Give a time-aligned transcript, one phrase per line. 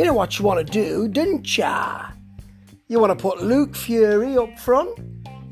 [0.00, 2.06] You know what you want to do, don't ya?
[2.88, 4.98] You want to put Luke Fury up front.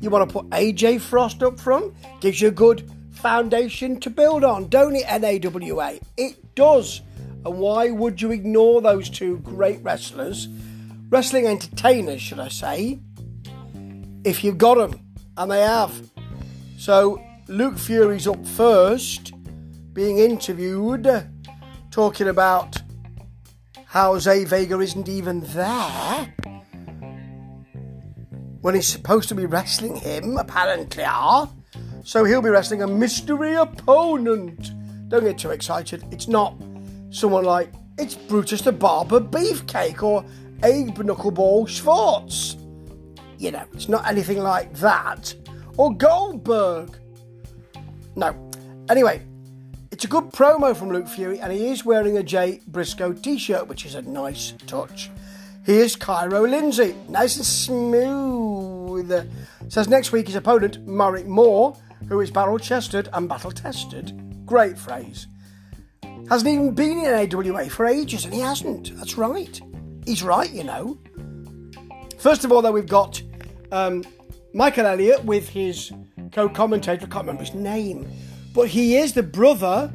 [0.01, 1.93] You want to put AJ Frost up front.
[2.19, 5.99] Gives you a good foundation to build on, don't it, NAWA?
[6.17, 7.01] It does.
[7.45, 10.47] And why would you ignore those two great wrestlers?
[11.11, 12.99] Wrestling entertainers, should I say?
[14.23, 14.99] If you've got them,
[15.37, 16.09] and they have.
[16.79, 19.31] So Luke Fury's up first,
[19.93, 21.07] being interviewed,
[21.91, 22.81] talking about
[24.19, 26.33] Zay Vega isn't even there
[28.61, 31.49] when he's supposed to be wrestling him, apparently are.
[32.03, 34.71] So he'll be wrestling a mystery opponent.
[35.09, 36.03] Don't get too excited.
[36.11, 36.55] It's not
[37.09, 40.23] someone like it's Brutus the Barber Beefcake or
[40.63, 42.57] Abe Knuckleball Schwartz.
[43.39, 45.33] You know, it's not anything like that.
[45.77, 46.95] Or Goldberg.
[48.15, 48.51] No.
[48.89, 49.25] Anyway,
[49.99, 53.37] it's a good promo from Luke Fury, and he is wearing a Jay Briscoe t
[53.37, 55.11] shirt, which is a nice touch.
[55.65, 59.29] Here's Cairo Lindsay, nice and smooth.
[59.67, 61.75] Says next week his opponent, Marek Moore,
[62.07, 64.17] who is barrel chested and battle tested.
[64.45, 65.27] Great phrase.
[66.29, 68.95] Hasn't even been in AWA for ages, and he hasn't.
[68.95, 69.59] That's right.
[70.05, 70.97] He's right, you know.
[72.19, 73.21] First of all, though, we've got
[73.73, 74.05] um,
[74.53, 75.91] Michael Elliott with his
[76.31, 78.09] co commentator, I can't remember his name,
[78.53, 79.93] but he is the brother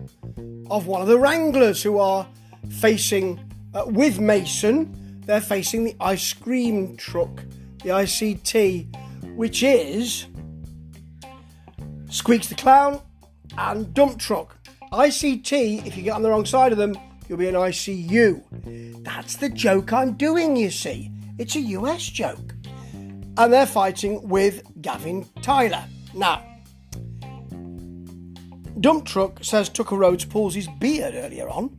[0.71, 2.27] of one of the Wranglers who are
[2.69, 3.41] facing
[3.75, 7.43] uh, with Mason they're facing the ice cream truck,
[7.83, 8.95] the ICT,
[9.37, 10.27] which is
[12.11, 13.01] Squeaks the Clown
[13.57, 14.57] and Dump Truck.
[14.93, 16.95] ICT, if you get on the wrong side of them,
[17.27, 19.03] you'll be an ICU.
[19.03, 21.11] That's the joke I'm doing, you see.
[21.39, 22.55] It's a US joke.
[22.93, 25.85] And they're fighting with Gavin Tyler.
[26.13, 26.45] Now,
[28.85, 31.75] Dump Truck says Tucker Rhodes pulls his beard earlier on.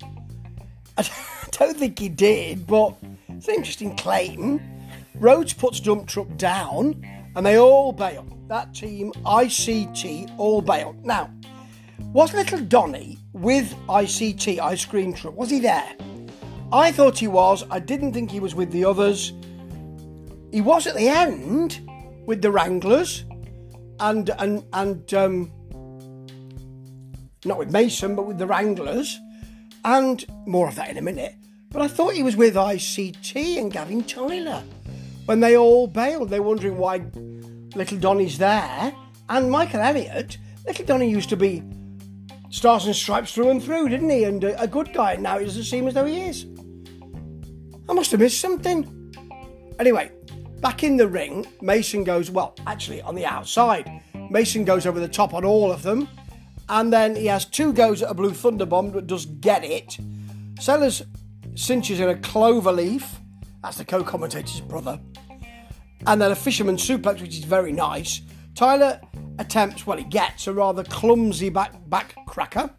[0.98, 1.08] I
[1.52, 2.98] don't think he did, but
[3.30, 4.59] it's an interesting claim.
[5.14, 7.05] Rhodes puts Dump Truck down
[7.36, 8.26] and they all bail.
[8.48, 10.95] That team, ICT, all bail.
[11.04, 11.30] Now,
[12.11, 15.95] was little Donny with ICT, Ice Cream Truck, was he there?
[16.73, 17.65] I thought he was.
[17.70, 19.32] I didn't think he was with the others.
[20.52, 21.88] He was at the end
[22.26, 23.26] with the Wranglers
[23.99, 25.52] and and and um,
[27.45, 29.20] not with Mason, but with the Wranglers,
[29.83, 31.36] and more of that in a minute.
[31.70, 34.64] But I thought he was with ICT and Gavin Tyler.
[35.26, 37.06] When they all bailed, they were wondering why
[37.76, 38.94] Little Donny's there.
[39.28, 41.64] And Michael Elliott, Little Donny used to be
[42.50, 44.23] stars and stripes through and through, didn't he?
[44.23, 45.16] And a, a good guy.
[45.16, 46.45] Now he doesn't seem as though he is.
[47.89, 49.14] I must have missed something.
[49.80, 50.12] Anyway,
[50.62, 54.02] back in the ring, Mason goes, well, actually on the outside.
[54.30, 56.08] Mason goes over the top on all of them.
[56.70, 59.98] And then he has two goes at a blue thunder bomb, but does get it.
[60.59, 61.03] Sellers
[61.55, 63.20] cinches in a clover leaf.
[63.61, 64.99] That's the co commentator's brother.
[66.08, 68.21] And then a fisherman suplex, which is very nice.
[68.53, 69.02] Tyler
[69.39, 72.70] attempts, well, he gets a rather clumsy back, back cracker.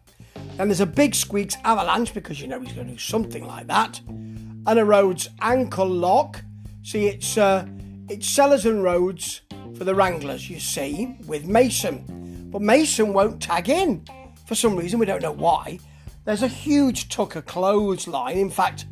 [0.59, 3.67] And there's a big squeaks avalanche because you know he's going to do something like
[3.67, 3.99] that.
[4.07, 6.43] And a Rhodes ankle lock.
[6.83, 7.67] See, it's uh,
[8.09, 9.41] it's Sellers and Rhodes
[9.75, 12.16] for the Wranglers, you see, with Mason.
[12.51, 14.05] But Mason won't tag in
[14.45, 14.99] for some reason.
[14.99, 15.79] We don't know why.
[16.25, 18.85] There's a huge Tucker clothesline, in fact,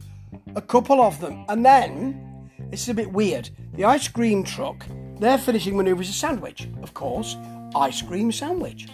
[0.56, 1.46] a couple of them.
[1.50, 4.86] And then, this is a bit weird, the ice cream truck,
[5.20, 7.38] their finishing manoeuvre is a sandwich, of course,
[7.76, 8.88] ice cream sandwich.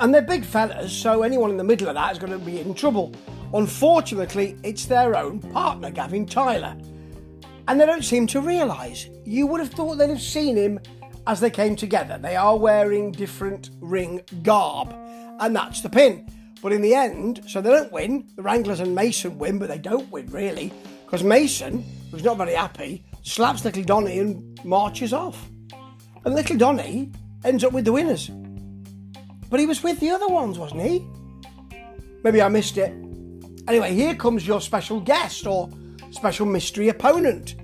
[0.00, 2.60] And they're big fellas, so anyone in the middle of that is going to be
[2.60, 3.14] in trouble.
[3.54, 6.76] Unfortunately, it's their own partner, Gavin Tyler.
[7.68, 9.08] And they don't seem to realise.
[9.24, 10.80] You would have thought they'd have seen him
[11.26, 12.18] as they came together.
[12.18, 14.94] They are wearing different ring garb,
[15.40, 16.28] and that's the pin.
[16.62, 18.28] But in the end, so they don't win.
[18.36, 20.72] The Wranglers and Mason win, but they don't win really,
[21.04, 25.48] because Mason, who's not very happy, slaps Little Donny and marches off.
[26.24, 27.12] And Little Donny
[27.44, 28.30] ends up with the winners.
[29.48, 31.06] But he was with the other ones, wasn't he?
[32.24, 32.90] Maybe I missed it.
[33.68, 35.70] Anyway, here comes your special guest or
[36.10, 37.54] special mystery opponent.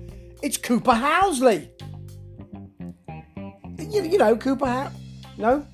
[0.41, 1.69] It's Cooper Housley.
[3.93, 4.91] You, you know, Cooper How?
[5.37, 5.65] No?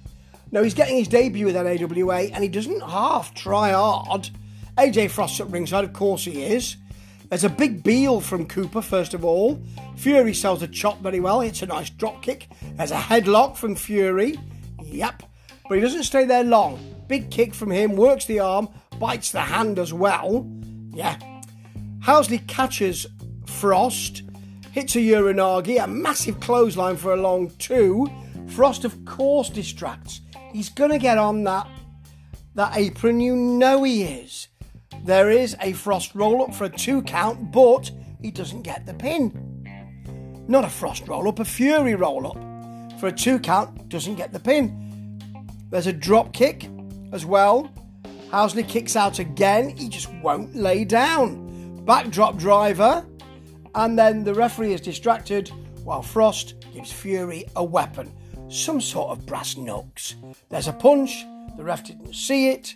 [0.51, 4.29] No, he's getting his debut with NAWA and he doesn't half try hard.
[4.77, 6.75] AJ Frost at ringside, of course he is.
[7.29, 9.61] There's a big Biel from Cooper, first of all.
[9.95, 11.41] Fury sells a chop very well.
[11.41, 12.47] It's a nice drop kick.
[12.73, 14.39] There's a headlock from Fury.
[14.83, 15.23] Yep.
[15.67, 16.79] But he doesn't stay there long.
[17.07, 18.67] Big kick from him, works the arm,
[18.99, 20.49] bites the hand as well.
[20.91, 21.17] Yeah.
[21.99, 23.05] Housley catches
[23.45, 24.23] Frost,
[24.71, 28.07] hits a Uranage, a massive clothesline for a long two.
[28.47, 30.21] Frost, of course, distracts.
[30.53, 31.67] He's going to get on that
[32.55, 33.19] that apron.
[33.19, 34.47] You know he is.
[35.03, 38.93] There is a Frost roll up for a two count, but he doesn't get the
[38.93, 40.45] pin.
[40.47, 44.33] Not a Frost roll up, a Fury roll up for a two count, doesn't get
[44.33, 45.19] the pin.
[45.69, 46.69] There's a drop kick
[47.13, 47.71] as well.
[48.29, 51.85] Housley kicks out again, he just won't lay down.
[51.85, 53.05] Backdrop driver,
[53.75, 55.49] and then the referee is distracted
[55.83, 58.11] while Frost gives Fury a weapon,
[58.49, 60.15] some sort of brass knucks.
[60.49, 61.25] There's a punch,
[61.57, 62.75] the ref didn't see it.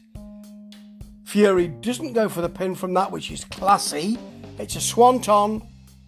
[1.26, 4.18] Fury doesn't go for the pin from that, which is classy.
[4.60, 5.62] It's a swanton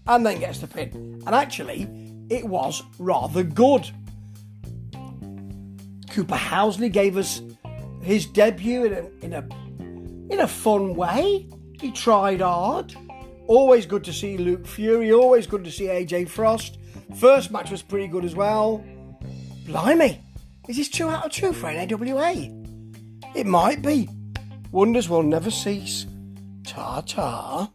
[0.08, 1.22] and then gets the pin.
[1.26, 1.88] And actually,
[2.30, 3.90] it was rather good.
[6.10, 7.42] Cooper Housley gave us
[8.02, 9.48] his debut in a, in a
[10.32, 11.48] in a fun way.
[11.80, 12.96] He tried hard.
[13.48, 15.12] Always good to see Luke Fury.
[15.12, 16.80] Always good to see AJ Frost.
[17.16, 18.84] First match was pretty good as well.
[19.66, 20.20] Blimey,
[20.68, 22.50] is this two out of two for NAWA?
[23.36, 24.10] It might be.
[24.72, 26.08] Wonders will never cease.
[26.66, 27.72] Ta ta.